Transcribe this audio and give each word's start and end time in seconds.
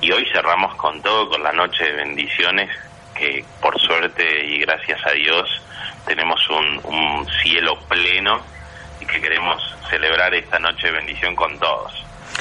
Y 0.00 0.10
hoy 0.12 0.24
cerramos 0.32 0.74
con 0.76 1.02
todo, 1.02 1.28
con 1.28 1.42
la 1.42 1.52
noche 1.52 1.84
de 1.84 1.92
bendiciones, 1.92 2.70
que 3.14 3.44
por 3.60 3.78
suerte 3.78 4.24
y 4.46 4.60
gracias 4.60 4.98
a 5.06 5.10
Dios 5.10 5.46
tenemos 6.06 6.40
un, 6.48 6.80
un 6.84 7.26
cielo 7.42 7.78
pleno 7.86 8.40
y 9.00 9.04
que 9.04 9.20
queremos 9.20 9.62
celebrar 9.90 10.34
esta 10.34 10.58
noche 10.58 10.86
de 10.86 10.92
bendición 10.92 11.36
con 11.36 11.58
todos. 11.58 11.92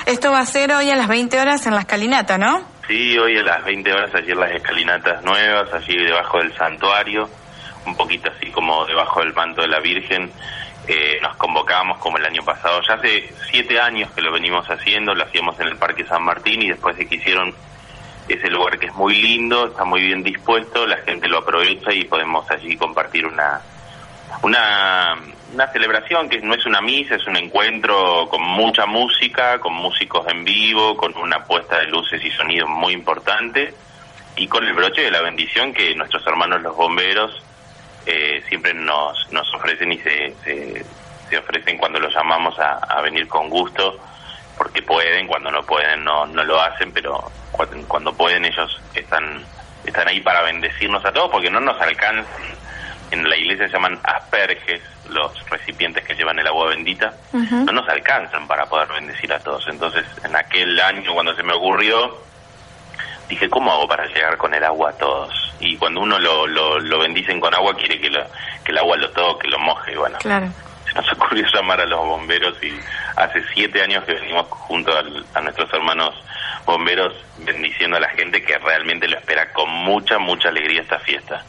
Esto 0.06 0.32
va 0.32 0.40
a 0.40 0.46
ser 0.46 0.72
hoy 0.72 0.90
a 0.90 0.96
las 0.96 1.08
20 1.08 1.40
horas 1.40 1.66
en 1.68 1.76
la 1.76 1.82
escalinata, 1.82 2.38
¿no? 2.38 2.64
Sí, 2.88 3.18
hoy 3.18 3.38
a 3.38 3.44
las 3.44 3.64
20 3.66 3.92
horas 3.92 4.16
allí 4.16 4.32
en 4.32 4.40
las 4.40 4.52
escalinatas 4.52 5.24
nuevas, 5.24 5.74
allí 5.74 5.98
debajo 5.98 6.38
del 6.38 6.56
santuario, 6.56 7.30
un 7.86 7.96
poquito 7.96 8.32
así 8.36 8.50
como 8.52 8.86
debajo 8.86 9.20
del 9.20 9.34
manto 9.34 9.62
de 9.62 9.68
la 9.68 9.80
Virgen. 9.80 10.32
Eh, 10.92 11.20
nos 11.22 11.36
convocamos 11.36 12.00
como 12.00 12.18
el 12.18 12.26
año 12.26 12.44
pasado. 12.44 12.82
Ya 12.82 12.96
hace 12.96 13.32
siete 13.52 13.80
años 13.80 14.10
que 14.10 14.24
lo 14.24 14.32
venimos 14.32 14.66
haciendo, 14.68 15.14
lo 15.14 15.24
hacíamos 15.24 15.60
en 15.60 15.68
el 15.68 15.78
Parque 15.78 16.04
San 16.04 16.24
Martín 16.24 16.64
y 16.64 16.70
después 16.70 16.98
de 16.98 17.08
que 17.08 17.18
hicieron 17.18 17.54
ese 18.28 18.50
lugar 18.50 18.80
que 18.80 18.88
es 18.88 18.96
muy 18.96 19.22
lindo, 19.22 19.68
está 19.68 19.86
muy 19.86 20.02
bien 20.02 20.24
dispuesto, 20.24 20.88
la 20.88 20.98
gente 20.98 21.28
lo 21.28 21.38
aprovecha 21.38 21.94
y 21.94 22.06
podemos 22.06 22.50
allí 22.50 22.76
compartir 22.76 23.28
una, 23.28 23.62
una, 24.42 25.16
una 25.54 25.68
celebración 25.68 26.28
que 26.28 26.42
no 26.42 26.56
es 26.56 26.66
una 26.66 26.82
misa, 26.82 27.18
es 27.18 27.28
un 27.28 27.38
encuentro 27.38 28.28
con 28.28 28.42
mucha 28.42 28.88
música, 28.88 29.60
con 29.60 29.74
músicos 29.76 30.28
en 30.28 30.44
vivo, 30.44 30.98
con 30.98 31.16
una 31.18 31.46
puesta 31.46 31.78
de 31.78 31.86
luces 31.86 32.20
y 32.26 32.32
sonidos 32.32 32.68
muy 32.68 32.94
importante 32.94 33.76
y 34.38 34.48
con 34.48 34.66
el 34.66 34.74
broche 34.74 35.04
de 35.04 35.12
la 35.12 35.22
bendición 35.22 35.72
que 35.72 35.94
nuestros 35.94 36.26
hermanos 36.26 36.64
los 36.64 36.76
bomberos 36.76 37.44
eh, 38.10 38.44
siempre 38.50 38.74
nos, 38.74 39.32
nos 39.32 39.54
ofrecen 39.54 39.92
y 39.92 40.00
se, 40.00 40.34
se, 41.30 41.38
ofrecen 41.38 41.78
cuando 41.78 42.00
los 42.00 42.12
llamamos 42.12 42.58
a, 42.58 42.80
a, 42.80 43.02
venir 43.02 43.28
con 43.28 43.50
gusto, 43.50 44.00
porque 44.58 44.82
pueden, 44.82 45.28
cuando 45.28 45.52
no 45.52 45.62
pueden 45.62 46.04
no, 46.04 46.26
no 46.26 46.44
lo 46.44 46.60
hacen, 46.60 46.92
pero 46.92 47.32
cuando, 47.52 47.88
cuando 47.88 48.14
pueden 48.14 48.46
ellos 48.46 48.82
están, 48.96 49.46
están 49.86 50.08
ahí 50.08 50.22
para 50.22 50.42
bendecirnos 50.42 51.06
a 51.06 51.12
todos, 51.12 51.30
porque 51.30 51.52
no 51.52 51.60
nos 51.60 51.80
alcanzan, 51.80 52.26
en 53.12 53.30
la 53.30 53.38
iglesia 53.38 53.68
se 53.68 53.74
llaman 53.74 54.00
asperges, 54.04 54.82
los 55.10 55.48
recipientes 55.50 56.04
que 56.04 56.16
llevan 56.16 56.40
el 56.40 56.48
agua 56.48 56.70
bendita, 56.70 57.14
uh 57.34 57.38
-huh. 57.38 57.66
no 57.66 57.72
nos 57.74 57.90
alcanzan 57.90 58.48
para 58.48 58.66
poder 58.66 58.88
bendecir 58.88 59.32
a 59.34 59.40
todos. 59.40 59.68
Entonces, 59.68 60.04
en 60.24 60.36
aquel 60.36 60.80
año 60.80 61.14
cuando 61.14 61.36
se 61.36 61.44
me 61.44 61.54
ocurrió, 61.54 62.18
dije, 63.30 63.50
¿cómo 63.50 63.72
hago 63.72 63.88
para 63.88 64.06
llegar 64.08 64.38
con 64.38 64.54
el 64.54 64.64
agua 64.64 64.90
a 64.90 64.98
todos? 64.98 65.34
Y 65.60 65.78
cuando 65.78 66.02
uno 66.02 66.20
lo, 66.20 66.48
lo, 66.48 66.80
lo 66.80 67.00
bendicen 67.00 67.40
con 67.40 67.54
agua, 67.54 67.76
quiere 67.76 68.00
que, 68.02 68.10
lo, 68.10 68.24
que 68.64 68.72
el 68.72 68.78
agua 68.78 68.98
lo 68.98 69.10
toque, 69.12 69.48
lo 69.48 69.60
moje, 69.60 69.96
bueno. 69.96 70.18
Claro. 70.20 70.48
Se 70.86 70.94
nos 70.94 71.14
ocurrió 71.14 71.46
llamar 71.54 71.80
a 71.82 71.86
los 71.86 72.00
bomberos 72.00 72.56
y 72.64 72.74
hace 73.16 73.42
siete 73.54 73.82
años 73.82 74.04
que 74.06 74.14
venimos 74.16 74.48
junto 74.50 74.92
al, 74.98 75.24
a 75.36 75.42
nuestros 75.42 75.72
hermanos 75.72 76.16
bomberos 76.66 77.14
bendiciendo 77.38 77.98
a 77.98 78.00
la 78.00 78.10
gente 78.10 78.42
que 78.42 78.58
realmente 78.58 79.08
lo 79.08 79.18
espera 79.18 79.52
con 79.54 79.70
mucha, 79.70 80.18
mucha 80.18 80.50
alegría 80.50 80.82
esta 80.82 81.00
fiesta. 81.00 81.44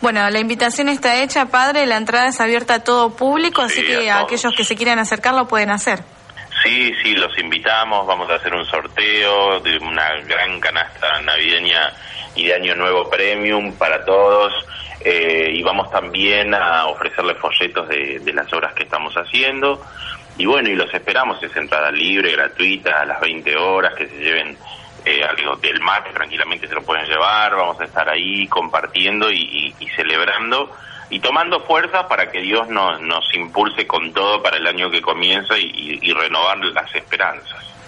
Bueno, 0.00 0.28
la 0.30 0.38
invitación 0.40 0.88
está 0.88 1.22
hecha, 1.22 1.46
padre, 1.46 1.86
la 1.86 1.96
entrada 1.96 2.28
es 2.28 2.40
abierta 2.40 2.74
a 2.74 2.84
todo 2.84 3.14
público, 3.14 3.68
Sí, 3.68 3.80
así 3.80 3.86
que 3.86 4.10
a 4.10 4.20
aquellos 4.20 4.52
que 4.56 4.64
se 4.64 4.74
quieran 4.74 4.98
acercar 4.98 5.34
lo 5.34 5.46
pueden 5.46 5.70
hacer. 5.70 6.00
Sí, 6.62 6.94
sí, 7.02 7.14
los 7.14 7.36
invitamos, 7.38 8.06
vamos 8.06 8.28
a 8.30 8.34
hacer 8.34 8.54
un 8.54 8.66
sorteo 8.66 9.60
de 9.60 9.78
una 9.78 10.16
gran 10.26 10.60
canasta 10.60 11.20
navideña 11.22 11.92
y 12.34 12.46
de 12.46 12.54
Año 12.54 12.74
Nuevo 12.74 13.08
Premium 13.08 13.72
para 13.76 14.04
todos 14.04 14.52
eh, 15.00 15.50
y 15.54 15.62
vamos 15.62 15.90
también 15.90 16.54
a 16.54 16.86
ofrecerles 16.86 17.38
folletos 17.38 17.88
de, 17.88 18.18
de 18.20 18.32
las 18.34 18.52
obras 18.52 18.74
que 18.74 18.82
estamos 18.82 19.14
haciendo. 19.14 19.82
Y 20.36 20.44
bueno, 20.46 20.68
y 20.68 20.74
los 20.74 20.92
esperamos, 20.92 21.42
es 21.42 21.54
entrada 21.56 21.90
libre, 21.90 22.32
gratuita, 22.32 23.00
a 23.00 23.06
las 23.06 23.20
20 23.20 23.56
horas, 23.56 23.94
que 23.94 24.06
se 24.06 24.16
lleven 24.16 24.56
eh, 25.04 25.24
algo 25.24 25.56
del 25.56 25.80
mate, 25.80 26.10
tranquilamente 26.12 26.68
se 26.68 26.74
lo 26.74 26.82
pueden 26.82 27.06
llevar, 27.06 27.56
vamos 27.56 27.80
a 27.80 27.84
estar 27.84 28.08
ahí 28.08 28.46
compartiendo 28.48 29.30
y, 29.30 29.38
y, 29.38 29.74
y 29.84 29.88
celebrando 29.88 30.70
y 31.10 31.20
tomando 31.20 31.60
fuerza 31.60 32.08
para 32.08 32.30
que 32.30 32.40
Dios 32.40 32.68
nos, 32.68 33.00
nos 33.02 33.34
impulse 33.34 33.86
con 33.86 34.12
todo 34.12 34.42
para 34.42 34.56
el 34.56 34.66
año 34.66 34.90
que 34.90 35.02
comienza 35.02 35.58
y 35.58 36.12
renovar 36.12 36.58
las 36.58 36.94
esperanzas. 36.94 37.79